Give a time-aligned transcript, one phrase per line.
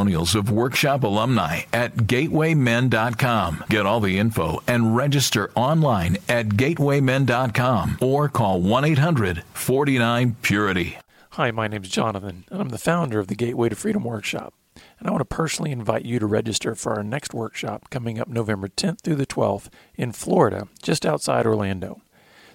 [0.00, 3.64] testimonials of workshop alumni at gatewaymen.com.
[3.68, 10.98] Get all the info and register online at gatewaymen.com or call 1 800 49 Purity.
[11.32, 14.54] Hi, my name is Jonathan, and I'm the founder of the Gateway to Freedom Workshop.
[14.98, 18.28] And I want to personally invite you to register for our next workshop coming up
[18.28, 22.00] November 10th through the 12th in Florida, just outside Orlando.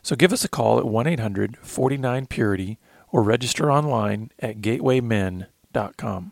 [0.02, 2.80] So give us a call at 1 800 49 Purity
[3.12, 6.32] or register online at gatewaymen.com.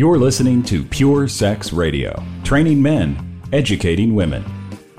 [0.00, 4.42] You're listening to Pure Sex Radio, training men, educating women.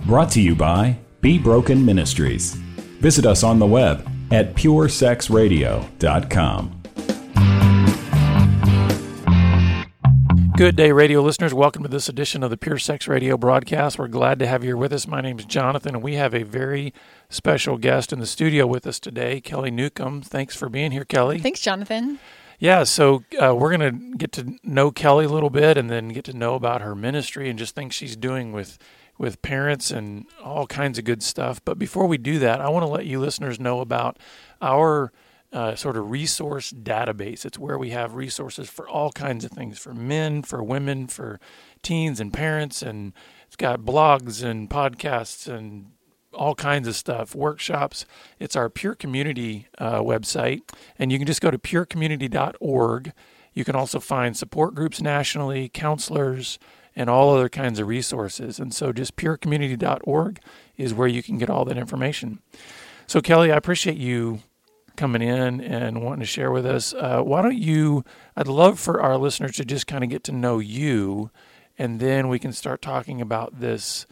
[0.06, 2.54] Brought to you by Be Broken Ministries.
[3.02, 6.82] Visit us on the web at puresexradio.com.
[10.56, 11.56] Good day, radio listeners.
[11.56, 13.98] Welcome to this edition of the Pure Sex Radio broadcast.
[13.98, 15.08] We're glad to have you here with us.
[15.08, 16.94] My name is Jonathan, and we have a very
[17.28, 20.24] special guest in the studio with us today, Kelly Newcom.
[20.24, 21.40] Thanks for being here, Kelly.
[21.40, 22.20] Thanks, Jonathan.
[22.62, 26.10] Yeah, so uh, we're going to get to know Kelly a little bit and then
[26.10, 28.78] get to know about her ministry and just things she's doing with
[29.18, 31.60] with parents and all kinds of good stuff.
[31.66, 34.20] But before we do that, I want to let you listeners know about
[34.62, 35.12] our
[35.52, 37.46] uh, sort of resource database.
[37.46, 41.40] It's where we have resources for all kinds of things for men, for women, for
[41.82, 42.84] teens and parents.
[42.84, 43.14] And
[43.48, 45.88] it's got blogs and podcasts and
[46.34, 48.06] all kinds of stuff, workshops.
[48.40, 50.62] It's our Pure Community uh, website.
[50.98, 53.14] And you can just go to purecommunity.org.
[53.54, 56.58] You can also find support groups nationally, counselors,
[56.96, 58.60] and all other kinds of resources.
[58.60, 60.40] And so just purecommunity.org
[60.78, 62.40] is where you can get all that information.
[63.08, 64.40] So, Kelly, I appreciate you
[64.96, 66.94] coming in and wanting to share with us.
[66.94, 68.04] Uh, why don't you?
[68.36, 71.32] I'd love for our listeners to just kind of get to know you,
[71.78, 74.06] and then we can start talking about this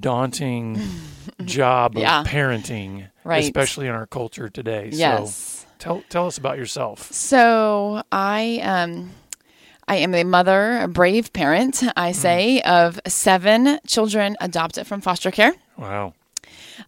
[0.00, 0.80] daunting
[1.44, 2.20] job Yeah.
[2.20, 3.44] of parenting, Right.
[3.44, 4.90] especially in our culture today.
[4.92, 5.34] Yes.
[5.34, 7.10] So tell tell us about yourself.
[7.12, 9.10] So I um
[9.88, 15.30] I am a mother, a brave parent, I say, of seven children adopted from foster
[15.32, 15.52] care.
[15.76, 16.14] Wow.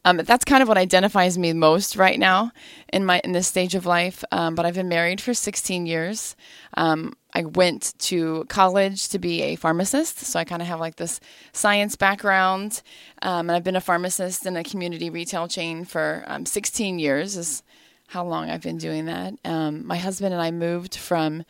[0.04, 2.52] Um, that's kind of what identifies me most right now
[2.92, 4.24] in my in this stage of life.
[4.32, 6.36] Um, but I've been married for 16 years.
[6.76, 10.96] Um, I went to college to be a pharmacist, so I kind of have like
[10.96, 11.20] this
[11.52, 12.82] science background.
[13.22, 17.36] Um, and I've been a pharmacist in a community retail chain for um, 16 years.
[17.36, 17.62] Is
[18.08, 19.34] how long I've been doing that.
[19.44, 21.44] Um, my husband and I moved from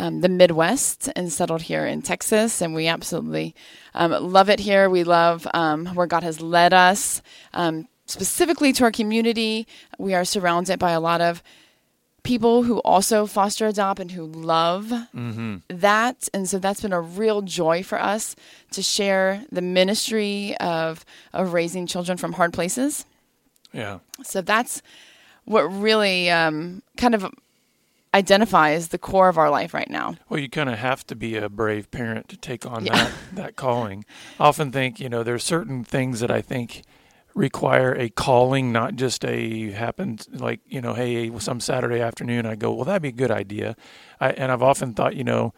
[0.00, 3.54] um, the Midwest and settled here in Texas, and we absolutely
[3.94, 4.88] um, love it here.
[4.88, 7.20] We love um, where God has led us,
[7.52, 9.66] um, specifically to our community.
[9.98, 11.42] We are surrounded by a lot of
[12.22, 14.92] people who also foster adopt and who love
[15.68, 16.28] that.
[16.34, 18.36] And so that's been a real joy for us
[18.72, 23.04] to share the ministry of, of raising children from hard places.
[23.72, 24.00] Yeah.
[24.22, 24.82] So that's
[25.44, 27.32] what really um, kind of
[28.12, 30.16] identifies the core of our life right now.
[30.28, 32.92] Well, you kind of have to be a brave parent to take on Yeah.
[32.94, 34.04] that that calling.
[34.38, 36.82] I often think, you know, there's certain things that I think
[37.34, 42.56] require a calling, not just a happens like, you know, hey, some Saturday afternoon I
[42.56, 43.76] go, well, that'd be a good idea.
[44.20, 45.54] I, and I've often thought, you know,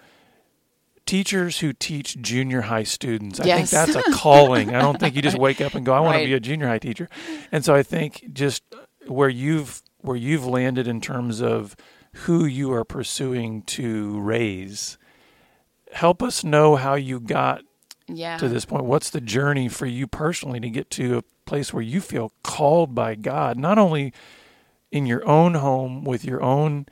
[1.07, 4.75] teachers who teach junior high students, I think that's a calling.
[4.75, 6.69] I don't think you just wake up and go, I want to be a junior
[6.69, 7.09] high teacher.
[7.51, 8.62] And so I think just
[9.07, 11.77] where you've where you've landed in terms of
[12.15, 14.99] who you are pursuing to raise
[15.93, 17.62] help us know how you got
[18.09, 18.39] Yeah.
[18.39, 18.84] to this point.
[18.84, 22.95] What's the journey for you personally to get to a place where you feel called
[22.95, 24.12] by God, not only
[24.91, 26.87] in your own home with your own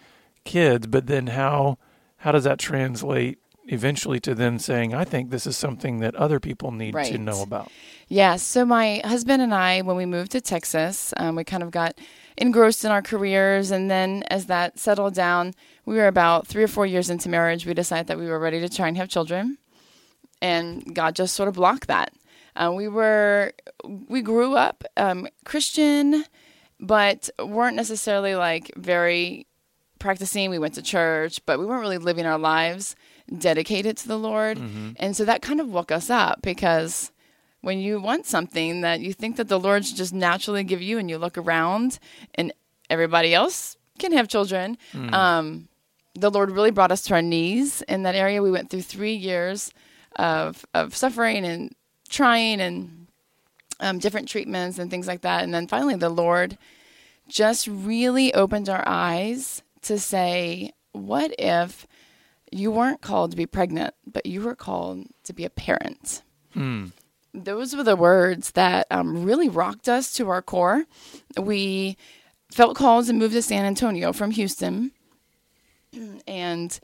[0.45, 1.79] kids, but then how
[2.19, 3.39] how does that translate
[3.69, 7.41] eventually to then saying, I think this is something that other people need to know
[7.41, 7.71] about.
[8.09, 11.71] Yeah, so my husband and I, when we moved to Texas, um, we kind of
[11.71, 11.99] got
[12.41, 13.71] engrossed in our careers.
[13.71, 15.55] And then as that settled down,
[15.85, 17.67] we were about three or four years into marriage.
[17.67, 19.59] We decided that we were ready to try and have children.
[20.43, 22.13] And God just sort of blocked that.
[22.57, 23.53] Uh, we were,
[23.85, 26.25] we grew up um, Christian,
[26.81, 29.47] but weren't necessarily like very
[29.99, 30.51] practicing.
[30.51, 32.97] We went to church, but we weren't really living our lives
[33.39, 34.59] dedicated to the Lord.
[34.99, 37.13] And so that kind of woke us up because
[37.63, 40.99] when you want something that you think that the Lord should just naturally give you,
[40.99, 41.99] and you look around
[42.35, 42.53] and
[42.89, 44.79] everybody else can have children.
[45.15, 45.69] Um,
[46.15, 48.43] the Lord really brought us to our knees in that area.
[48.43, 49.73] We went through three years
[50.17, 51.75] of of suffering and
[52.09, 53.07] trying and
[53.79, 55.45] um, different treatments and things like that.
[55.45, 56.59] And then finally, the Lord
[57.29, 61.87] just really opened our eyes to say, what if
[62.51, 66.23] you weren't called to be pregnant, but you were called to be a parent?
[67.33, 70.85] Those were the words that um, really rocked us to our core.
[71.41, 71.97] We
[72.51, 74.91] felt called to move to San Antonio from Houston.
[76.27, 76.79] And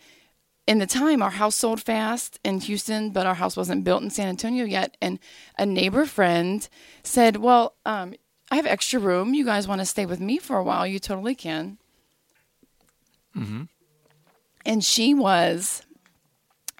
[0.67, 4.11] in the time, our house sold fast in Houston, but our house wasn't built in
[4.11, 4.97] San Antonio yet.
[5.01, 5.19] And
[5.59, 6.69] a neighbor friend
[7.03, 8.15] said, Well, um,
[8.51, 9.35] I have extra room.
[9.35, 10.87] You guys want to stay with me for a while?
[10.87, 11.79] You totally can.
[14.65, 15.83] And she was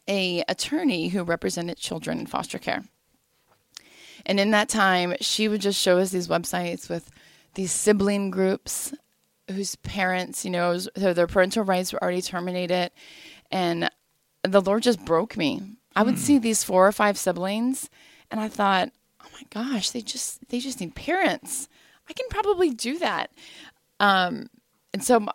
[0.09, 2.85] a attorney who represented children in foster care.
[4.27, 7.11] And in that time, she would just show us these websites with
[7.55, 8.93] these sibling groups
[9.49, 12.91] whose parents, you know, so their parental rights were already terminated.
[13.51, 13.89] And
[14.43, 15.63] the Lord just broke me.
[15.95, 17.89] I would see these four or five siblings,
[18.31, 18.91] and I thought,
[19.25, 21.69] oh my gosh, they just they just need parents.
[22.09, 23.31] I can probably do that.
[23.99, 24.51] Um,
[24.93, 25.33] and so my,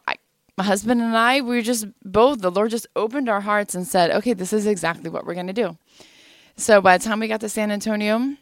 [0.57, 2.41] my husband and I, we were just both.
[2.41, 5.47] The Lord just opened our hearts and said, okay, this is exactly what we're going
[5.47, 5.77] to do.
[6.57, 8.35] So by the time we got to San Antonio,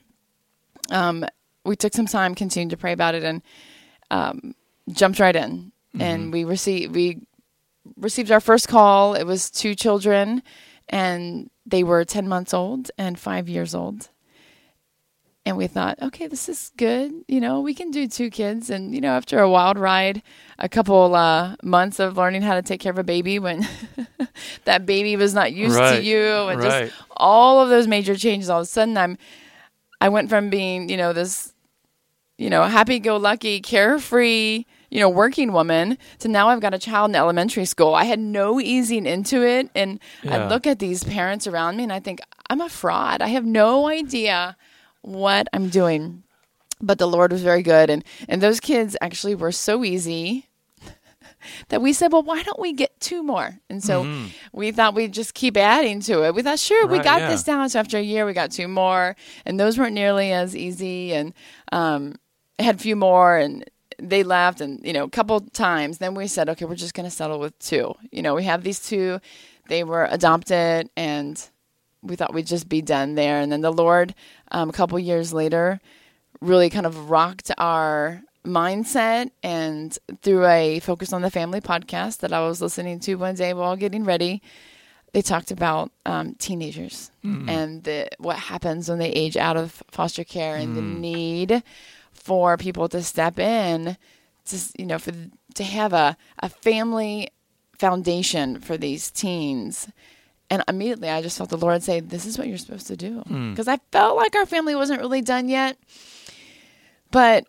[0.92, 1.26] um,
[1.66, 3.42] we took some time, continued to pray about it, and
[4.12, 4.56] um,
[4.92, 5.72] jumped right in.
[6.00, 7.22] And we received we
[7.98, 9.16] received our first call.
[9.16, 10.44] It was two children,
[10.88, 14.10] and they were ten months old and five years old.
[15.46, 17.12] And we thought, okay, this is good.
[17.28, 18.70] You know, we can do two kids.
[18.70, 20.22] And you know, after a wild ride,
[20.60, 23.68] a couple uh, months of learning how to take care of a baby when
[24.66, 26.90] that baby was not used to you, and right.
[26.90, 28.50] just all of those major changes.
[28.50, 29.18] All of a sudden, I'm
[30.02, 31.54] I went from being, you know, this,
[32.38, 36.80] you know, happy go lucky, carefree, you know, working woman to now I've got a
[36.80, 37.94] child in elementary school.
[37.94, 39.70] I had no easing into it.
[39.76, 40.46] And Yeah.
[40.46, 43.22] I look at these parents around me and I think, I'm a fraud.
[43.22, 44.58] I have no idea
[45.02, 46.24] what I'm doing.
[46.82, 47.90] But the Lord was very good.
[47.90, 50.49] And, and those kids actually were so easy
[51.70, 53.60] that we said, well, why don't we get two more?
[53.70, 56.36] And so we thought we'd just keep adding to it.
[56.36, 57.30] We thought, sure, we got yeah.
[57.30, 57.70] this down.
[57.70, 59.16] So after a year, we got two more,
[59.46, 61.14] and those weren't nearly as easy.
[61.14, 61.34] And
[61.72, 62.16] um,
[62.60, 63.64] had a few more, and
[63.98, 65.98] they left, and you know, a couple times.
[65.98, 67.94] Then we said, okay, we're just going to settle with two.
[68.12, 69.20] You know, we have these two.
[69.68, 71.50] They were adopted, and
[72.02, 73.40] we thought we'd just be done there.
[73.40, 74.16] And then the Lord,
[74.52, 75.80] um, a couple years later,
[76.42, 82.34] really kind of rocked our mindset and through a focus on the family podcast that
[82.34, 84.42] I was listening to one day while getting ready,
[85.14, 87.50] they talked about um, teenagers hmm.
[87.50, 91.02] and the, what happens when they age out of foster care and the hmm.
[91.02, 91.64] need
[92.12, 93.98] for people to step in
[94.46, 95.12] to you know for
[95.56, 97.30] to have a, a family
[97.78, 99.88] foundation for these teens.
[100.52, 103.20] And immediately I just felt the Lord say, "This is what you're supposed to do."
[103.22, 103.52] Hmm.
[103.52, 105.78] Because I felt like our family wasn't really done yet,
[107.12, 107.46] but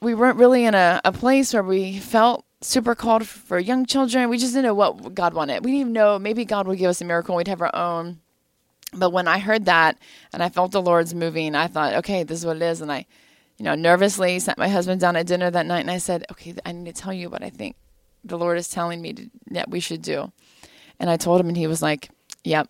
[0.00, 4.28] we weren't really in a, a place where we felt super called for young children.
[4.28, 5.64] We just didn't know what God wanted.
[5.64, 7.34] We didn't even know maybe God would give us a miracle.
[7.34, 8.20] and We'd have our own.
[8.92, 9.98] But when I heard that
[10.32, 12.80] and I felt the Lord's moving, I thought, okay, this is what it is.
[12.80, 13.06] And I,
[13.56, 16.54] you know, nervously sat my husband down at dinner that night and I said, okay,
[16.64, 17.76] I need to tell you what I think
[18.24, 20.32] the Lord is telling me to, that we should do.
[20.98, 22.10] And I told him, and he was like,
[22.44, 22.68] yep,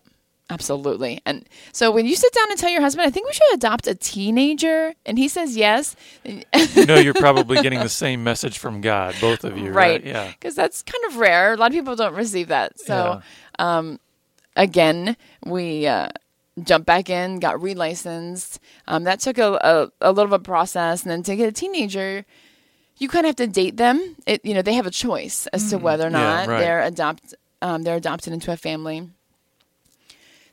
[0.51, 1.21] absolutely.
[1.25, 3.87] And so when you sit down and tell your husband, I think we should adopt
[3.87, 8.81] a teenager, and he says yes, you know you're probably getting the same message from
[8.81, 9.73] God, both of you, right?
[9.73, 10.05] right?
[10.05, 10.27] Yeah.
[10.27, 11.53] Because that's kind of rare.
[11.53, 12.79] A lot of people don't receive that.
[12.79, 13.21] So,
[13.57, 13.99] um,
[14.55, 15.15] again,
[15.45, 16.09] we uh,
[16.61, 18.59] jumped back in, got relicensed.
[18.87, 21.51] Um, that took a, a, a little bit of process, and then to get a
[21.51, 22.25] teenager,
[22.97, 24.15] you kind of have to date them.
[24.27, 26.13] It, you know, they have a choice as to whether or Mm.
[26.13, 26.59] Yeah, not right.
[26.59, 29.07] they're adopt um, they're adopted into a family.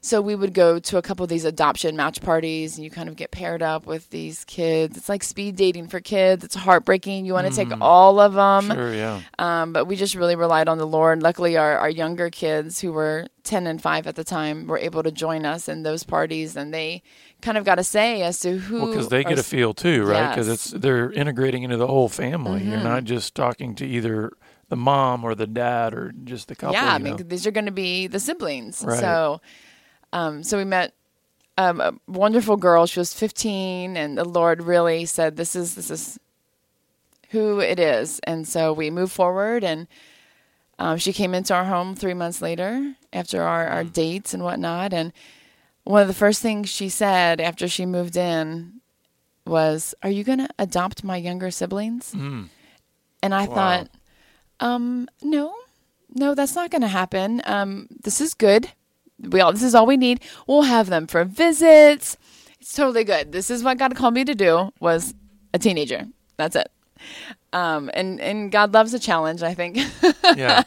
[0.00, 3.08] So we would go to a couple of these adoption match parties, and you kind
[3.08, 4.96] of get paired up with these kids.
[4.96, 6.44] It's like speed dating for kids.
[6.44, 7.26] It's heartbreaking.
[7.26, 8.70] You want to take all of them.
[8.74, 9.20] Sure, yeah.
[9.38, 11.22] Um, but we just really relied on the Lord.
[11.22, 15.02] Luckily, our, our younger kids, who were 10 and 5 at the time, were able
[15.02, 17.02] to join us in those parties, and they
[17.42, 18.82] kind of got a say as to who.
[18.82, 20.30] Well, because they are get a feel too, right?
[20.30, 20.66] Because Yes.
[20.68, 20.76] Mm-hmm.
[20.76, 22.62] it's they're integrating into the whole family.
[22.62, 24.32] You're not just talking to either
[24.68, 26.74] the mom or the dad or just the couple.
[26.74, 27.22] Yeah, I mean, know?
[27.22, 28.84] these are going to be the siblings.
[28.86, 29.00] Right.
[29.00, 29.40] So,
[30.12, 30.94] um, so we met
[31.56, 32.86] um, a wonderful girl.
[32.86, 36.18] She was 15, and the Lord really said, "This is this is
[37.30, 39.86] who it is." And so we moved forward, and
[40.78, 44.92] um, she came into our home three months later after our, our dates and whatnot.
[44.92, 45.12] And
[45.84, 48.80] one of the first things she said after she moved in
[49.46, 52.48] was, "Are you going to adopt my younger siblings?" Mm.
[53.22, 53.54] And I Wow.
[53.54, 53.88] thought,
[54.60, 55.52] um, no,
[56.14, 57.42] no, that's not going to happen.
[57.44, 58.70] Um, this is good.
[59.20, 60.20] We all, this is all we need.
[60.46, 62.16] We'll have them for visits.
[62.60, 63.32] It's totally good.
[63.32, 64.70] This is what God called me to do.
[64.80, 65.14] Was
[65.54, 66.06] a teenager.
[66.36, 66.70] That's it.
[67.52, 69.42] Um, and and God loves a challenge.
[69.42, 69.78] I think.
[70.36, 70.62] Yeah.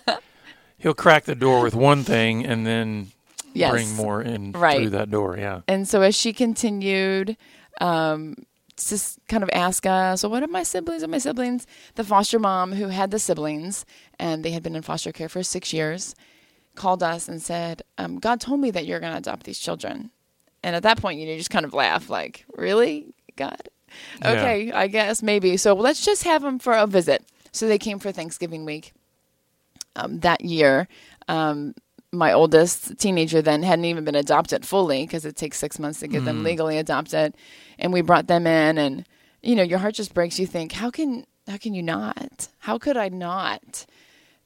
[0.78, 3.12] He'll crack the door with one thing and then
[3.54, 3.70] Yes.
[3.72, 4.78] bring more in Right.
[4.78, 5.38] through that door.
[5.38, 5.62] Yeah.
[5.68, 7.38] And so as she continued,
[7.80, 8.36] um,
[8.78, 11.04] to kind of ask us, so what are my siblings?
[11.04, 11.68] Are my siblings?
[11.96, 13.86] The foster mom who had the siblings,
[14.18, 16.16] and they had been in foster care for six years,
[16.76, 20.12] called us and said, um, God told me that you're going to adopt these children.
[20.64, 23.70] And at that point, you know, you just kind of laugh, like, really, God?
[24.22, 24.32] Yeah.
[24.32, 25.58] Okay, I guess maybe.
[25.58, 27.26] So let's just have them for a visit.
[27.52, 28.94] So they came for Thanksgiving week
[29.96, 30.88] um, that year.
[31.28, 31.74] Um,
[32.12, 36.08] my oldest teenager then hadn't even been adopted fully because it takes six months to
[36.08, 37.36] get them legally adopted,
[37.80, 39.08] and we brought them in, and
[39.42, 40.38] you know your heart just breaks.
[40.38, 42.50] You think, how can how can you not?
[42.60, 43.86] How could I not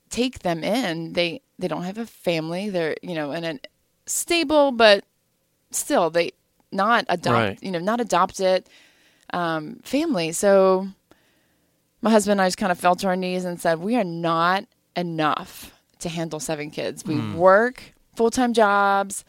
[0.10, 1.13] take them in?
[1.13, 2.69] They they don't have a family.
[2.69, 3.59] They're you know in a
[4.05, 5.03] stable, but
[5.71, 6.31] still they
[6.71, 7.59] not adopt Right.
[7.63, 8.69] you know not adopted
[9.33, 10.31] um, family.
[10.31, 10.88] So
[12.01, 14.03] my husband and I just kind of fell to our knees and said, we are
[14.03, 17.03] not enough to handle seven kids.
[17.03, 17.81] We work
[18.15, 19.25] full time jobs.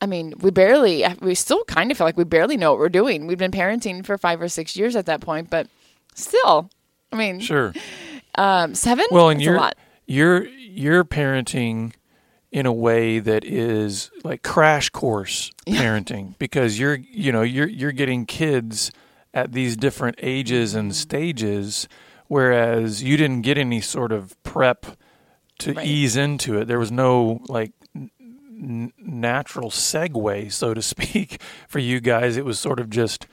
[0.00, 2.88] I mean, we barely, we still kind of feel like we barely know what we're
[2.88, 3.26] doing.
[3.26, 5.68] We've been parenting for five or six years at that point, but
[6.14, 6.70] still,
[7.12, 7.72] I mean, Sure.
[8.36, 9.06] um, seven?
[9.10, 9.44] Well, and That's
[10.06, 11.92] you're you're you're parenting
[12.50, 17.92] in a way that is like crash course parenting because you're you know you're you're
[17.92, 18.90] getting kids
[19.34, 21.86] at these different ages and stages
[22.26, 24.86] whereas you didn't get any sort of prep
[25.58, 25.86] to Right.
[25.86, 26.66] ease into it.
[26.68, 32.36] There was no like n- natural segue so to speak for you guys.
[32.36, 33.26] It was sort of just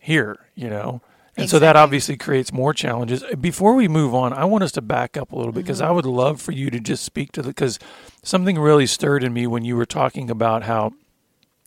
[0.00, 1.00] here you know
[1.40, 3.24] and so that obviously creates more challenges.
[3.40, 5.88] Before we move on, I want us to back up a little bit because mm-hmm.
[5.88, 7.78] I would love for you to just speak to the because
[8.22, 10.92] something really stirred in me when you were talking about how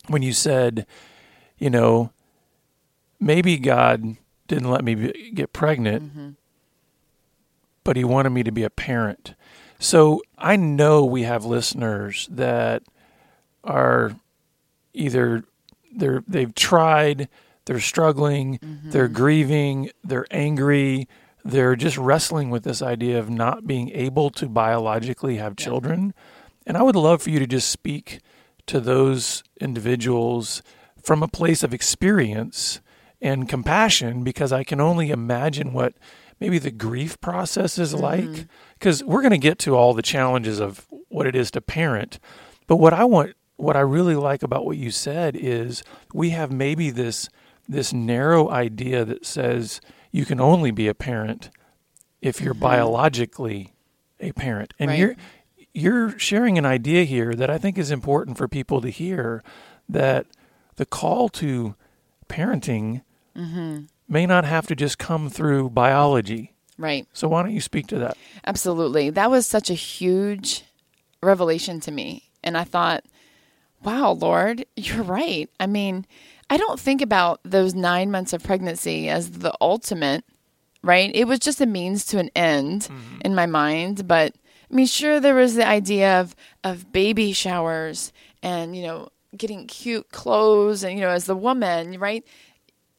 [0.07, 0.85] when you said,
[1.57, 2.11] you know,
[3.19, 6.29] maybe God didn't let me be, get pregnant, mm-hmm.
[7.83, 9.35] but He wanted me to be a parent.
[9.79, 12.83] So I know we have listeners that
[13.63, 14.15] are
[14.93, 15.43] either
[15.95, 17.27] they're they've tried,
[17.65, 19.13] they're struggling, they're mm-hmm.
[19.13, 21.07] grieving, they're angry,
[21.45, 26.13] they're just wrestling with this idea of not being able to biologically have children.
[26.65, 28.19] And I would love for you to just speak
[28.67, 30.61] to those individuals
[31.01, 32.79] from a place of experience
[33.21, 35.93] and compassion because I can only imagine what
[36.39, 38.03] maybe the grief process is mm-hmm.
[38.03, 38.47] like.
[38.79, 42.19] Because we're going to get to all the challenges of what it is to parent.
[42.67, 46.51] But what I want what I really like about what you said is we have
[46.51, 47.29] maybe this
[47.67, 51.49] this narrow idea that says you can only be a parent
[52.21, 52.61] if you're mm-hmm.
[52.61, 53.73] biologically
[54.19, 54.99] a parent and Right.
[54.99, 55.15] you're
[55.73, 59.43] you're sharing an idea here that I think is important for people to hear
[59.89, 60.27] that
[60.75, 61.75] the call to
[62.29, 63.01] parenting
[63.35, 63.85] mm-hmm.
[64.07, 66.53] may not have to just come through biology.
[66.77, 67.07] Right.
[67.13, 68.17] So why don't you speak to that?
[68.45, 69.09] Absolutely.
[69.09, 70.63] That was such a huge
[71.23, 72.29] revelation to me.
[72.43, 73.03] And I thought,
[73.83, 75.49] wow, Lord, you're right.
[75.59, 76.05] I mean,
[76.49, 80.23] I don't think about those nine months of pregnancy as the ultimate,
[80.81, 81.11] right?
[81.13, 82.89] It was just a means to an end
[83.23, 84.07] in my mind.
[84.07, 84.35] But
[84.71, 89.65] I mean, sure, there was the idea of, of baby showers and, you know, getting
[89.67, 92.23] cute clothes and, you know, as the woman, right?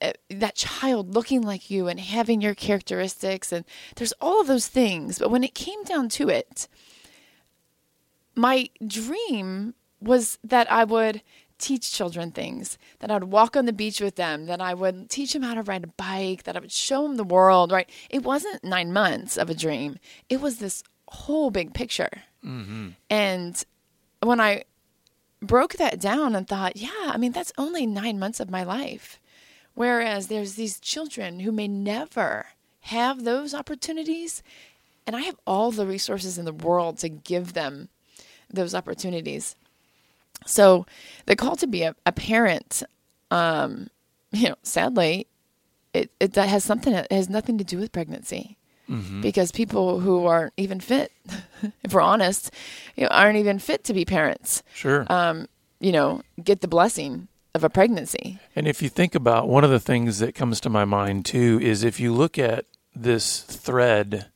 [0.02, 3.64] uh, that child looking like you and having your characteristics and
[3.96, 6.66] there's all of those things but when it came down to it
[8.34, 11.22] my dream was that i would
[11.58, 15.08] teach children things that i would walk on the beach with them that i would
[15.08, 17.88] teach them how to ride a bike that i would show them the world right?
[18.10, 19.98] It wasn't nine months of a dream.
[20.28, 22.22] It was this whole big picture.
[22.44, 22.90] Mm-hmm.
[23.10, 23.64] And
[24.20, 24.64] when i
[25.40, 29.20] broke that down and thought yeah i mean that's only nine months of my life.
[29.74, 32.46] Whereas there's these children who may never
[32.82, 34.42] have those opportunities,
[35.06, 37.88] and I have all the resources in the world to give them
[38.48, 39.56] those opportunities.
[40.46, 40.86] So
[41.26, 42.82] the call to be a, a parent,
[43.30, 43.88] um,
[44.32, 45.26] you know, sadly,
[45.92, 48.56] it, it that has something that has nothing to do with pregnancy.
[49.22, 51.10] Because people who aren't even fit,
[51.82, 52.50] if we're honest,
[52.96, 55.06] you know, aren't even fit to be parents, Sure.
[55.10, 55.46] um,
[55.80, 58.38] you know, get the blessing of a pregnancy.
[58.54, 61.58] And if you think about one of the things that comes to my mind too
[61.62, 64.26] is if you look at this thread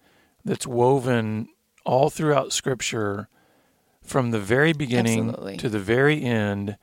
[0.47, 1.49] that's woven
[1.85, 3.29] all throughout Scripture
[4.09, 5.57] from the very beginning Absolutely.
[5.59, 6.77] to the very end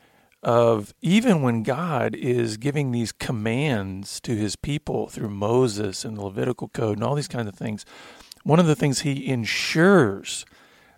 [0.44, 6.22] of even when God is giving these commands to his people through Moses and the
[6.22, 7.84] Levitical code and all these kinds of things,
[8.44, 10.46] one of the things he ensures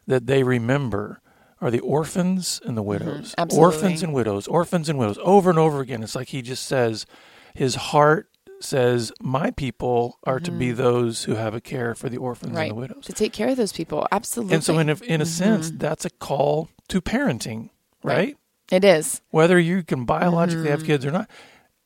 [0.06, 1.22] that they remember
[1.62, 2.90] are the orphans and the mm-hmm.
[2.90, 3.34] widows.
[3.38, 3.76] absolutely.
[3.76, 6.04] Orphans and widows, orphans and widows, over and over again.
[6.04, 7.06] It's like he just says,
[7.54, 12.18] his heart says, My people are to be those who have a care for the
[12.18, 12.70] orphans right.
[12.70, 13.06] and the widows.
[13.06, 14.08] To take care of those people.
[14.12, 14.56] Absolutely.
[14.56, 17.70] And so, in a, in a sense, that's a call to parenting,
[18.04, 18.18] right?
[18.18, 18.38] Right.
[18.72, 19.22] it is.
[19.30, 20.72] Whether you can biologically Mm-hmm.
[20.72, 21.30] have kids or not,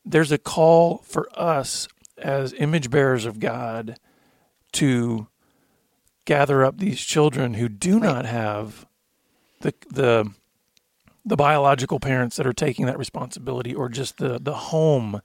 [0.06, 1.88] there's a call for us
[2.18, 3.98] as image bearers of God
[4.74, 5.28] to
[6.26, 8.86] gather up these children who do not have
[9.62, 10.32] the the
[11.26, 15.22] the biological parents that are taking that responsibility or just the the home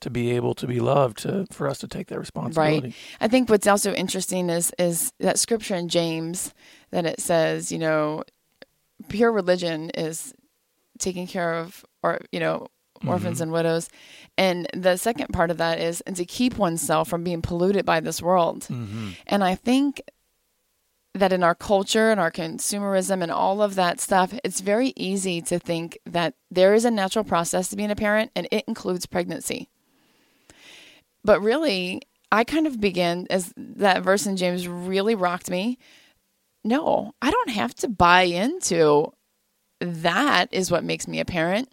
[0.00, 2.88] to be able to be loved to for us to take that responsibility.
[2.88, 2.94] Right.
[3.20, 6.52] I think what's also interesting is is that scripture in James
[6.90, 8.24] that it says, you know,
[9.08, 10.34] pure religion is
[10.98, 12.68] taking care of or you know
[13.06, 13.44] orphans mm-hmm.
[13.44, 13.88] and widows.
[14.36, 18.00] And the second part of that is and to keep oneself from being polluted by
[18.00, 18.62] this world.
[18.62, 19.10] Mm-hmm.
[19.26, 20.02] And i think
[21.14, 25.40] that in our culture and our consumerism and all of that stuff it's very easy
[25.42, 29.06] to think that there is a natural process to being a parent and it includes
[29.06, 29.68] pregnancy
[31.24, 35.78] but really i kind of began as that verse in james really rocked me
[36.64, 39.10] no i don't have to buy into
[39.80, 41.68] that is what makes me a parent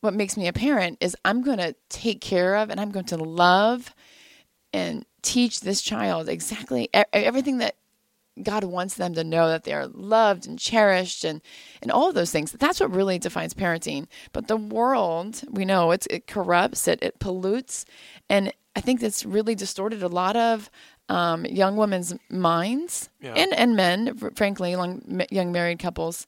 [0.00, 3.06] what makes me a parent is i'm going to take care of and i'm going
[3.06, 3.94] to love
[4.72, 7.76] and teach this child exactly everything that
[8.42, 11.42] God wants them to know that they are loved and cherished and,
[11.82, 12.52] and all of those things.
[12.52, 14.06] That's what really defines parenting.
[14.32, 17.84] But the world, we know it's, it corrupts, it, it pollutes.
[18.30, 20.70] And I think that's really distorted a lot of
[21.08, 23.34] um, young women's minds Yeah.
[23.34, 26.26] and, and men, frankly, young, young married couples.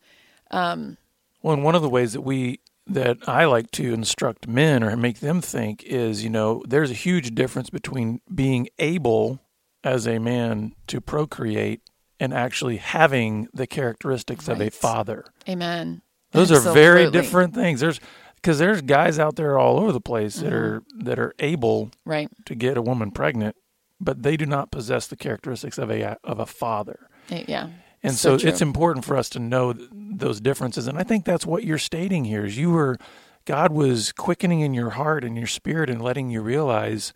[0.52, 4.94] Well, and one of the ways that we that I like to instruct men or
[4.94, 9.40] make them think is, you know, there's a huge difference between being able
[9.82, 11.80] as a man to procreate
[12.20, 15.24] and actually having the characteristics of a father.
[15.48, 16.02] Amen.
[16.32, 17.80] Those are very different things.
[17.80, 18.00] There's
[18.44, 20.54] because there's guys out there all over the place that mm-hmm.
[20.54, 22.28] are that are able Right.
[22.44, 23.56] to get a woman pregnant,
[23.98, 27.08] but they do not possess the characteristics of a of a father.
[27.30, 27.70] Yeah.
[28.02, 30.86] And so, So it's important for us to know th- those differences.
[30.86, 32.98] And I think that's what you're stating here is you were
[33.46, 37.14] God was quickening in your heart and your spirit and letting you realize,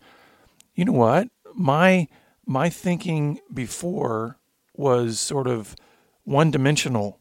[0.73, 1.27] you know what?
[1.53, 2.07] My
[2.47, 4.39] my thinking before
[4.73, 5.75] was sort of
[6.23, 7.19] one dimensional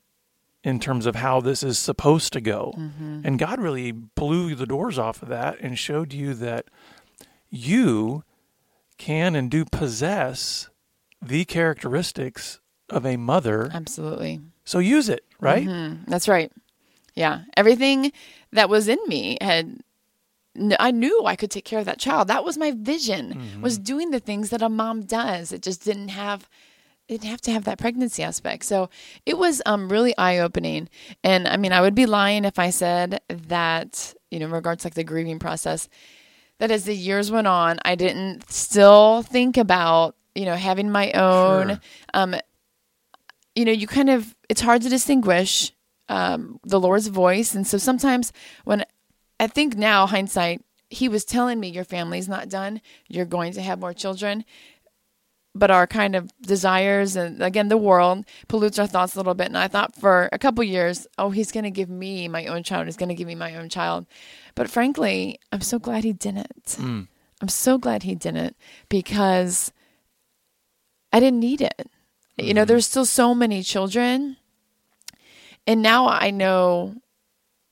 [0.68, 2.74] in terms of how this is supposed to go.
[2.76, 3.22] Mm-hmm.
[3.24, 6.66] And God really blew the doors off of that and showed you that
[7.48, 8.22] you
[8.98, 10.68] can and do possess
[11.22, 13.70] the characteristics of a mother.
[13.72, 14.40] Absolutely.
[14.64, 15.66] So use it, right?
[15.66, 16.10] Mm-hmm.
[16.10, 16.52] That's right.
[17.14, 17.44] Yeah.
[17.56, 18.12] Everything
[18.52, 19.80] that was in me had
[20.78, 22.28] I knew I could take care of that child.
[22.28, 23.60] That was my vision.
[23.62, 25.52] Was doing the things that a mom does.
[25.52, 26.48] It just didn't have
[27.08, 28.64] didn't have to have that pregnancy aspect.
[28.64, 28.90] So
[29.26, 30.88] it was um really eye opening.
[31.24, 34.82] And I mean, I would be lying if I said that, you know, in regards
[34.82, 35.88] to like the grieving process,
[36.58, 41.12] that as the years went on, I didn't still think about, you know, having my
[41.12, 41.80] own Sure.
[42.14, 42.34] um
[43.54, 45.72] you know, you kind of it's hard to distinguish
[46.08, 48.32] um, the Lord's voice, and so sometimes
[48.64, 48.84] when
[49.40, 53.62] I think now hindsight, He was telling me your family's not done, you're going to
[53.62, 54.44] have more children,
[55.54, 59.48] but our kind of desires and again the world pollutes our thoughts a little bit.
[59.48, 62.62] And I thought for a couple years, oh, He's going to give me my own
[62.62, 62.86] child.
[62.86, 64.06] He's going to give me my own child,
[64.54, 66.76] but frankly, I'm so glad He didn't.
[66.78, 67.08] Mm.
[67.40, 68.56] I'm so glad He didn't
[68.88, 69.72] because
[71.12, 71.88] I didn't need it.
[72.36, 72.68] You know, mm-hmm.
[72.68, 74.36] there's still so many children.
[75.66, 76.94] And now I know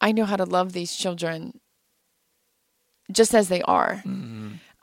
[0.00, 1.60] I know how to love these children
[3.10, 4.02] just as they are.
[4.04, 4.35] Mm-hmm.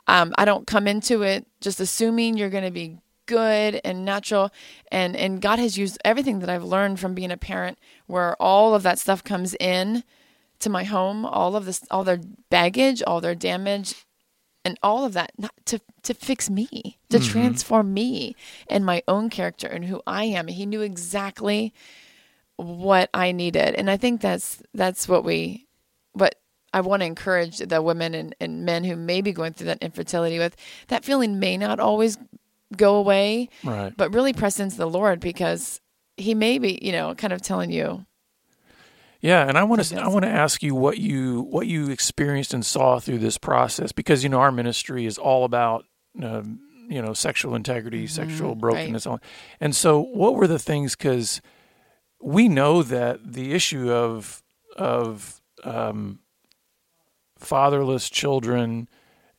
[0.06, 4.50] Um, I don't come into it just assuming you're going to be good and natural
[4.92, 8.74] and and God has used everything that I've learned from being a parent where all
[8.74, 10.04] of that stuff comes in
[10.58, 13.94] to my home, all of this all their baggage, all their damage
[14.64, 18.36] and all of that not to to fix me, to transform me
[18.68, 20.48] and my own character and who I am.
[20.48, 21.72] He knew exactly
[22.56, 23.74] what I needed.
[23.74, 25.66] And I think that's that's what we
[26.12, 26.36] what
[26.74, 29.82] I want to encourage the women and, and men who may be going through that
[29.82, 30.56] infertility with
[30.88, 32.18] that feeling may not always
[32.76, 33.96] go away, Right.
[33.96, 35.80] but really press into the Lord because
[36.16, 38.04] he may be, you know, kind of telling you,
[39.20, 42.52] Yeah, and I want to I want to ask you what you what you experienced
[42.52, 45.84] and saw through this process because you know our ministry is all about
[46.22, 46.58] um,
[46.90, 49.20] you know sexual integrity, sexual brokenness, all
[49.60, 51.40] and so what were the things because
[52.20, 54.42] we know that the issue of
[54.76, 56.18] of um,
[57.44, 58.88] fatherless children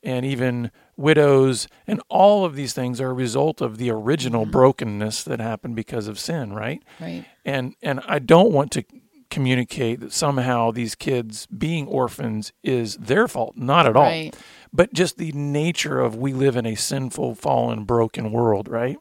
[0.03, 4.51] and even widows and all of these things are a result of the original Mm-hmm.
[4.51, 7.25] brokenness that happened because of sin right Right.
[7.43, 8.83] and and I don't want to
[9.31, 14.35] communicate that somehow these kids being orphans is their fault not at all Right.
[14.71, 18.97] but just the nature of we live in a sinful fallen broken world right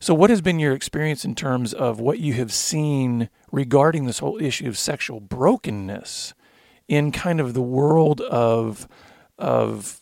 [0.00, 4.18] so what has been your experience in terms of what you have seen regarding this
[4.18, 6.34] whole issue of sexual brokenness
[6.88, 8.88] in kind of the world of
[9.38, 10.00] of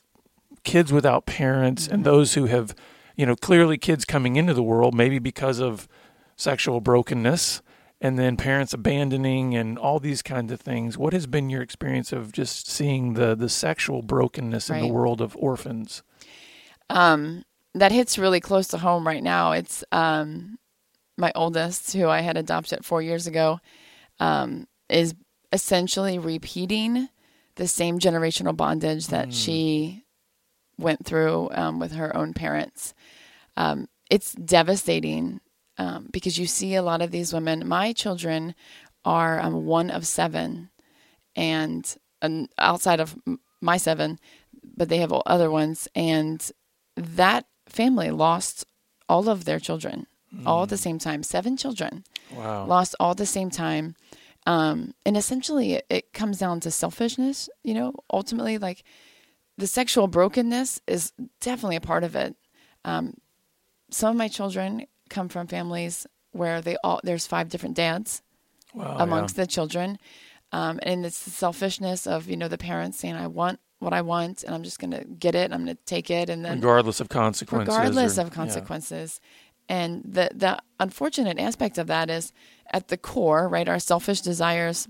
[0.64, 2.74] kids without parents and those who have
[3.16, 5.88] you know clearly kids coming into the world maybe because of
[6.36, 7.62] sexual brokenness
[8.02, 10.98] and then parents abandoning and all these kinds of things.
[10.98, 15.20] What has been your experience of just seeing the the sexual brokenness in the world
[15.20, 16.02] of orphans?
[16.90, 19.52] Um, that hits really close to home right now.
[19.52, 20.58] It's um,
[21.16, 23.60] my oldest, who I had adopted four years ago,
[24.18, 25.14] um, is
[25.52, 27.08] essentially repeating
[27.56, 30.04] the same generational bondage that she
[30.78, 32.94] went through um, with her own parents.
[33.56, 35.40] Um, it's devastating
[35.78, 37.68] um, because you see a lot of these women.
[37.68, 38.54] My children
[39.04, 40.70] are um, one of seven,
[41.36, 43.16] and, and outside of
[43.60, 44.18] my seven,
[44.76, 46.50] but they have other ones, and
[46.96, 48.64] that family lost
[49.08, 50.06] all of their children
[50.46, 51.22] all at the same time.
[51.22, 53.94] Seven children wow lost all at the same time.
[54.46, 57.48] Um, and essentially, it, it comes down to selfishness.
[57.62, 58.82] You know, ultimately, like
[59.58, 62.36] the sexual brokenness is definitely a part of it.
[62.84, 63.14] Um,
[63.90, 68.22] some of my children come from families where they all there's five different dads
[68.74, 69.98] wow amongst the children,
[70.50, 74.02] um, and it's the selfishness of you know the parents saying, "I want what I
[74.02, 75.52] want, and I'm just going to get it.
[75.52, 78.34] I'm going to take it," and then regardless of consequences regardless or- of yeah.
[78.34, 79.20] consequences.
[79.68, 82.32] And the the unfortunate aspect of that is
[82.72, 83.68] at the core, right?
[83.68, 84.88] Our selfish desires,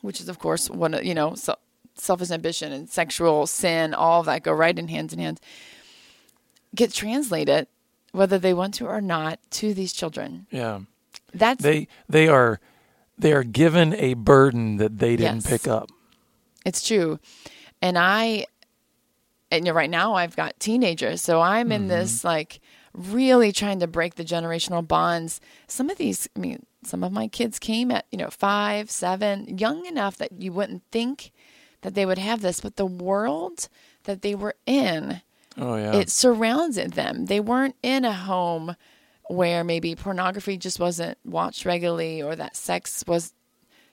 [0.00, 1.54] which is of course one of you know so,
[1.94, 5.40] selfish ambition and sexual sin, all of that go right in hands in hand.
[6.74, 7.66] Get translated,
[8.12, 10.46] whether they want to or not, to these children.
[10.50, 10.80] yeah
[11.32, 12.60] That's they they are
[13.18, 15.46] they are given a burden that they didn't Yes.
[15.46, 15.88] pick up
[16.66, 17.18] It's true.
[17.80, 18.46] And I,
[19.50, 21.20] and you know, right now I've got teenagers.
[21.22, 21.88] So I'm in mm-hmm.
[21.88, 22.60] this like
[22.94, 25.40] really trying to break the generational bonds.
[25.66, 29.58] Some of these, I mean, some of my kids came at, you know, five, seven,
[29.58, 31.32] young enough that you wouldn't think
[31.82, 33.68] that they would have this, but the world
[34.04, 35.22] that they were in,
[35.58, 37.26] oh yeah it surrounded them.
[37.26, 38.76] They weren't in a home
[39.28, 43.32] where maybe pornography just wasn't watched regularly or that sex was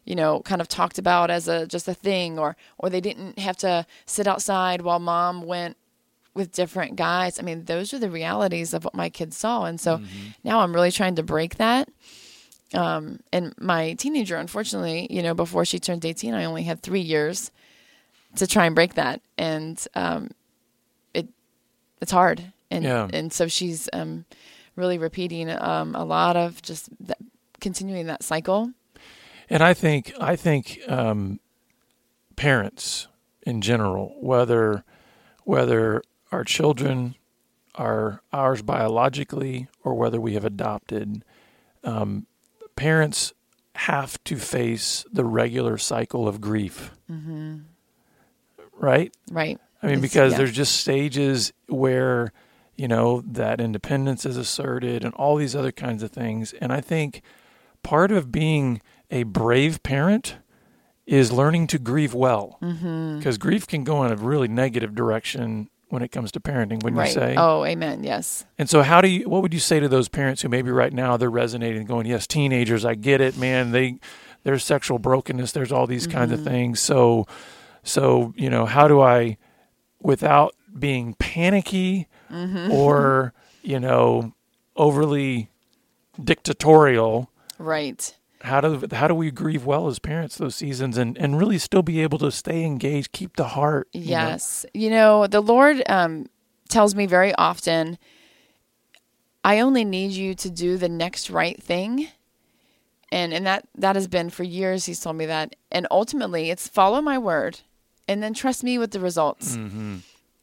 [0.05, 3.39] you know kind of talked about as a just a thing or or they didn't
[3.39, 5.77] have to sit outside while mom went
[6.33, 7.39] with different guys.
[7.39, 9.65] I mean, those are the realities of what my kids saw.
[9.65, 10.01] And so
[10.43, 11.89] now I'm really trying to break that.
[12.73, 17.01] Um, and my teenager, unfortunately, you know, before she turned 18, I only had three
[17.01, 17.51] years
[18.37, 19.21] to try and break that.
[19.37, 20.31] And, um,
[21.13, 21.27] it,
[22.01, 22.41] it's hard.
[22.69, 23.09] And, Yeah.
[23.11, 24.23] and so she's, um,
[24.77, 27.17] really repeating, um, a lot of just that,
[27.59, 28.71] continuing that cycle.
[29.49, 31.41] And I think I think um,
[32.37, 33.07] parents
[33.45, 34.85] in general, whether
[35.43, 37.15] whether our children
[37.75, 41.23] are ours biologically or whether we have adopted,
[41.83, 42.25] um,
[42.75, 43.33] parents
[43.75, 46.91] have to face the regular cycle of grief.
[48.77, 49.13] Right?
[49.31, 49.59] Right.
[49.81, 50.37] I mean, It's- because yeah.
[50.39, 52.31] there's just stages where,
[52.75, 56.53] you know, that independence is asserted and all these other kinds of things.
[56.53, 57.21] And I think
[57.83, 60.35] part of being a brave parent
[61.05, 62.57] is learning to grieve well.
[62.61, 63.17] Mm-hmm.
[63.17, 66.97] Because grief can go in a really negative direction when it comes to parenting, wouldn't
[66.97, 67.07] right.
[67.09, 67.35] you say?
[67.37, 68.03] Oh, amen.
[68.03, 68.45] Yes.
[68.57, 69.29] And so, how do you?
[69.29, 72.25] What would you say to those parents who maybe right now they're resonating, going, "Yes,
[72.27, 73.71] teenagers, I get it, man.
[73.71, 73.99] They
[74.43, 75.51] there's sexual brokenness.
[75.51, 76.41] There's all these kinds Mm-hmm.
[76.41, 76.79] of things.
[76.79, 77.27] So,
[77.83, 79.37] so you know, how do I,
[80.01, 82.71] without being panicky Mm-hmm.
[82.71, 84.33] or you know,
[84.75, 85.49] overly
[86.23, 88.15] dictatorial, Right.
[88.43, 91.81] How do how do we grieve well as parents those seasons and and really still
[91.81, 93.87] be able to stay engaged, keep the heart?
[93.93, 94.07] you know?
[94.09, 94.65] Yes.
[94.73, 96.27] You know, the Lord um,
[96.69, 97.97] tells me very often,
[99.43, 102.07] I only need you to do the next right thing.
[103.11, 105.55] And and that that has been for years he's told me that.
[105.71, 107.59] And ultimately it's follow my word
[108.07, 109.57] and then trust me with the results.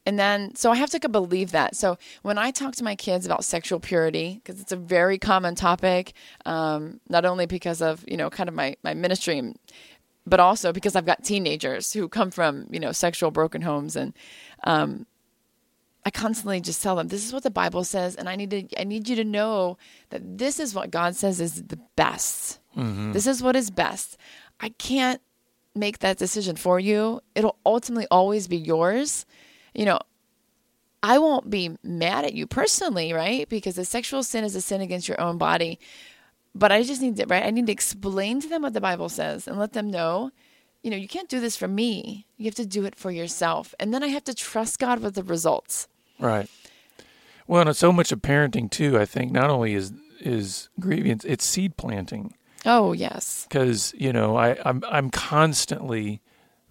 [0.09, 1.75] And then so I have to believe that.
[1.75, 5.53] So when I talk to my kids about sexual purity, because it's a very common
[5.53, 6.13] topic,
[6.47, 9.53] um, not only because of, you know, kind of my, my ministry
[10.25, 14.13] but also because I've got teenagers who come from, you know, sexual broken homes and
[14.63, 15.05] um
[16.03, 18.81] I constantly just tell them this is what the Bible says and I need to
[18.81, 19.77] I need you to know
[20.09, 22.59] that this is what God says is the best.
[23.13, 24.17] This is what is best.
[24.59, 25.21] I can't
[25.75, 27.21] make that decision for you.
[27.35, 29.27] It'll ultimately always be yours.
[29.79, 29.99] You know,
[31.01, 33.47] I won't be mad at you personally, right?
[33.47, 35.79] Because a sexual sin is a sin against your own body.
[36.53, 37.45] But I just need to, right?
[37.45, 40.31] I need to explain to them what the Bible says and let them know,
[40.83, 42.25] you know, you can't do this for me.
[42.35, 43.73] You have to do it for yourself.
[43.79, 45.87] And then I have to trust God with the results.
[46.19, 46.49] Right.
[47.47, 48.99] Well, and it's so much of parenting too.
[48.99, 52.33] I think not only is is grievance, it's seed planting.
[52.65, 53.45] Oh yes.
[53.47, 56.19] Because you know, I I'm I'm constantly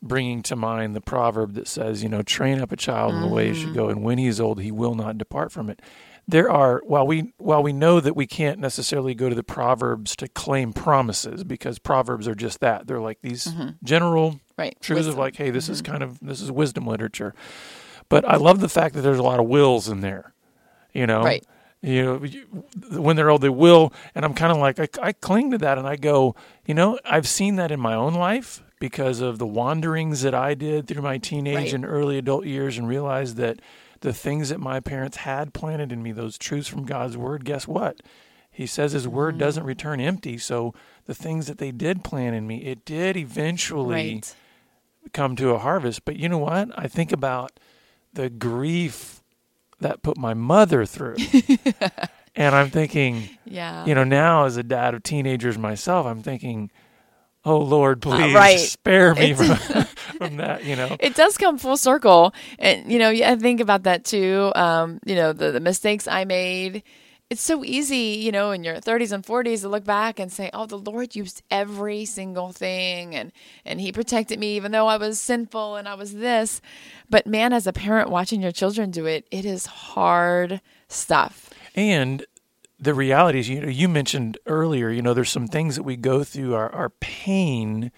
[0.02, 3.28] bringing to mind the proverb that says, you know, train up a child in the
[3.28, 3.74] way he should mm-hmm.
[3.76, 5.80] go, and when he is old, he will not depart from it.
[6.26, 10.14] There are while we while we know that we can't necessarily go to the proverbs
[10.16, 13.70] to claim promises because proverbs are just that they're like these mm-hmm.
[13.82, 14.76] general Right.
[14.80, 15.92] truths of like, hey, this is mm-hmm.
[15.92, 17.34] kind of this is wisdom literature.
[18.10, 20.34] But I love the fact that there's a lot of wills in there.
[20.92, 21.46] You know, Right.
[21.80, 25.52] You know, when they're old, they will, and I'm kind of like I, I cling
[25.52, 26.34] to that, and I go,
[26.66, 30.54] you know, I've seen that in my own life because of the wanderings that I
[30.54, 31.72] did through my teenage Right.
[31.72, 33.60] and early adult years, and realized that
[34.00, 37.68] the things that my parents had planted in me, those truths from God's word, guess
[37.68, 38.00] what?
[38.50, 39.38] He says His word Mm-hmm.
[39.40, 40.36] doesn't return empty.
[40.36, 40.74] So
[41.06, 44.34] the things that they did plant in me, it did eventually Right.
[45.12, 46.04] come to a harvest.
[46.04, 46.70] But you know what?
[46.76, 47.52] I think about
[48.12, 49.17] the grief
[49.80, 51.16] that put my mother through.
[52.34, 53.84] and I'm thinking, Yeah.
[53.86, 56.70] you know, now as a dad of teenagers myself, I'm thinking,
[57.44, 58.58] oh Lord, please Uh, right.
[58.58, 59.54] spare me from,
[60.18, 60.96] from that, you know.
[61.00, 65.14] it does come full circle and you know i think about that too um, you
[65.14, 66.82] know the, the mistakes i made
[67.30, 70.50] it's so easy you know in your 30s and 40s to look back and say
[70.52, 73.32] oh the lord used every single thing and
[73.64, 76.60] and he protected me even though i was sinful and i was this.
[77.10, 81.50] But man as a parent watching your children do it it is hard stuff.
[81.74, 82.24] And
[82.78, 85.96] the reality is, you know, you mentioned earlier, you know, there's some things that we
[85.96, 87.90] go through, our, our pain,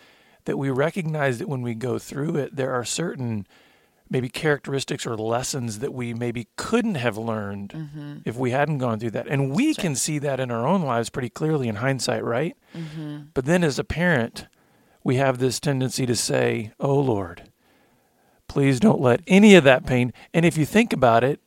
[0.44, 3.46] that we recognize that when we go through it, there are certain
[4.10, 8.16] maybe characteristics or lessons that we maybe couldn't have learned mm-hmm.
[8.24, 9.28] if we hadn't gone through that.
[9.28, 12.56] And we can see that in our own lives pretty clearly in hindsight, right?
[12.74, 13.18] Mm-hmm.
[13.32, 14.48] But then as a parent,
[15.04, 17.50] we have this tendency to say, Oh Lord,
[18.48, 20.12] please don't let any of that pain.
[20.34, 21.40] And if you think about it,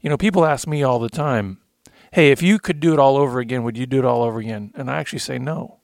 [0.00, 1.58] you know, people ask me all the time,
[2.12, 4.38] hey, if you could do it all over again, would you do it all over
[4.38, 4.70] again?
[4.74, 5.80] And I actually say no.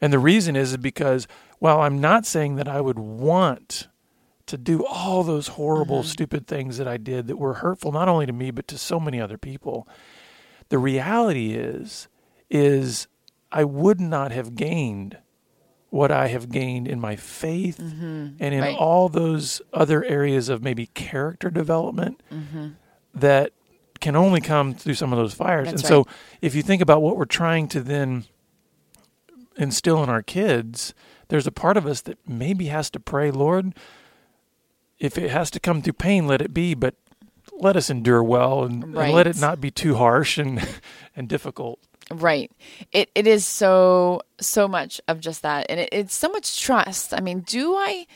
[0.00, 1.26] And the reason is, is because
[1.58, 3.88] while I'm not saying that I would want
[4.54, 6.08] to do all those horrible, mm-hmm.
[6.08, 9.00] stupid things that I did that were hurtful not only to me but to so
[9.00, 9.88] many other people,
[10.68, 12.08] the reality is,
[12.48, 13.08] is
[13.50, 15.18] I would not have gained
[15.90, 18.36] what I have gained in my faith mm-hmm.
[18.40, 18.76] and in Right.
[18.76, 22.70] all those other areas of maybe character development mm-hmm.
[23.14, 23.52] that
[24.00, 25.68] can only come through some of those fires.
[25.68, 26.06] That's and so
[26.40, 28.24] if you think about what we're trying to then
[29.56, 30.94] instill in our kids,
[31.28, 33.74] there's a part of us that maybe has to pray, Lord,
[34.98, 36.94] if it has to come through pain, let it be, but
[37.52, 40.66] let us endure well and, and let it not be too harsh and
[41.16, 41.80] and difficult.
[42.10, 42.50] Right.
[42.92, 47.14] It it is so so much of just that, and it, it's so much trust.
[47.14, 48.06] I mean, do I?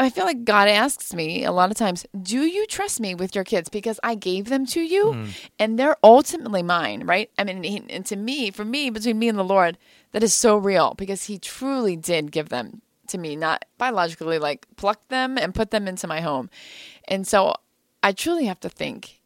[0.00, 3.34] I feel like God asks me a lot of times, "Do you trust me with
[3.34, 3.68] your kids?
[3.68, 5.24] Because I gave them to you, hmm.
[5.58, 7.30] and they're ultimately mine." Right.
[7.38, 9.78] I mean, and to me, for me, between me and the Lord,
[10.12, 14.66] that is so real because He truly did give them to me, not biologically, like
[14.76, 16.50] plucked them and put them into my home,
[17.06, 17.54] and so
[18.02, 19.20] I truly have to think,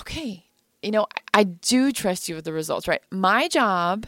[0.00, 0.44] okay,
[0.82, 3.00] you know, I- do trust you with the results, right?
[3.10, 4.06] My job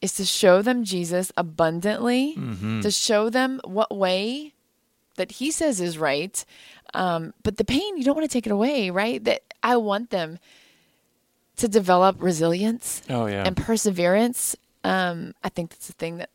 [0.00, 2.34] is to show them Jesus abundantly,
[2.82, 4.52] to show them what way
[5.16, 6.44] that he says is right.
[6.94, 9.22] Um, but the pain, you don't want to take it away, right?
[9.22, 10.38] That I want them
[11.56, 13.44] to develop resilience Oh yeah.
[13.46, 14.56] and perseverance.
[14.84, 16.30] Um, I think that's the thing that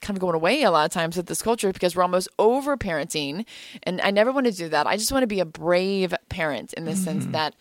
[0.00, 2.76] kind of going away a lot of times with this culture because we're almost over
[2.76, 3.44] parenting.
[3.82, 4.86] And I never want to do that.
[4.86, 7.54] I just want to be a brave parent in the sense that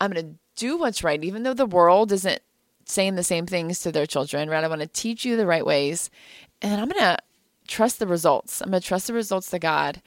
[0.00, 2.42] I'm going to do what's right, even though the world isn't
[2.84, 4.64] saying the same things to their children, right?
[4.64, 6.10] I want to teach you the right ways.
[6.62, 7.18] And I'm going to
[7.66, 8.60] trust the results.
[8.60, 10.02] I'm going to trust the results to God.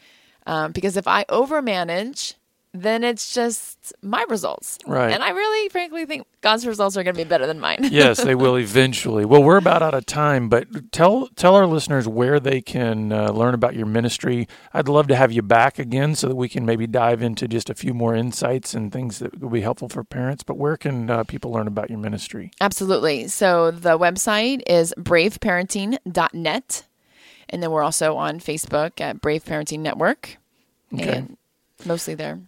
[0.48, 2.36] Um, because if I overmanage,
[2.74, 4.78] then it's just my results.
[4.88, 5.12] Right.
[5.12, 7.80] And I really, frankly, think God's results are going to be better than mine.
[7.92, 9.26] yes, they will eventually.
[9.26, 13.32] Well, we're about out of time, but tell tell our listeners where they can uh,
[13.32, 14.48] learn about your ministry.
[14.74, 17.70] I'd love to have you back again so that we can maybe dive into just
[17.70, 20.44] a few more insights and things that will be helpful for parents.
[20.44, 22.52] But where can uh, people learn about your ministry?
[22.62, 23.28] Absolutely.
[23.28, 26.84] So the website is braveparenting.net.
[27.50, 30.38] And then we're also on Facebook at Brave Parenting Network.
[30.94, 31.18] Okay.
[31.18, 31.38] And
[31.86, 32.40] mostly there.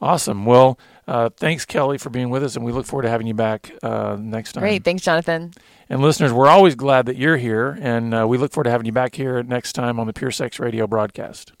[0.00, 0.46] Awesome.
[0.46, 3.32] Well, Uh, thanks, Kelly, for being with us, and we look forward to having you
[3.32, 4.60] back uh, next time.
[4.60, 4.84] Great.
[4.84, 5.52] Thanks, Jonathan.
[5.88, 8.84] And listeners, we're always glad that you're here, and uh, we look forward to having
[8.84, 11.52] you back here next time on the Pure Sex Radio broadcast.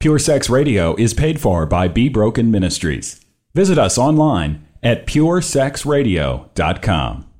[0.00, 3.22] Pure Sex Radio is paid for by Be Broken Ministries.
[3.54, 7.33] Visit us online at puresexradio.com.